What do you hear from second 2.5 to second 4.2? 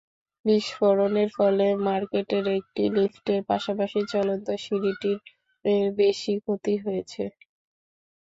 একটি লিফটের পাশাপাশি